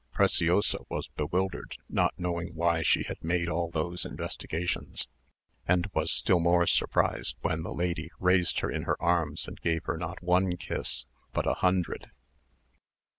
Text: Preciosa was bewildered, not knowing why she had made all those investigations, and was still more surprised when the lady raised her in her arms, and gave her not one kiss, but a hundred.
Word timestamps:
Preciosa 0.11 0.79
was 0.89 1.09
bewildered, 1.09 1.75
not 1.87 2.15
knowing 2.17 2.55
why 2.55 2.81
she 2.81 3.03
had 3.03 3.23
made 3.23 3.47
all 3.47 3.69
those 3.69 4.03
investigations, 4.03 5.07
and 5.67 5.91
was 5.93 6.11
still 6.11 6.39
more 6.39 6.65
surprised 6.65 7.35
when 7.43 7.61
the 7.61 7.71
lady 7.71 8.09
raised 8.19 8.61
her 8.61 8.71
in 8.71 8.85
her 8.85 8.99
arms, 8.99 9.47
and 9.47 9.61
gave 9.61 9.83
her 9.83 9.97
not 9.97 10.23
one 10.23 10.57
kiss, 10.57 11.05
but 11.33 11.45
a 11.45 11.53
hundred. 11.53 12.09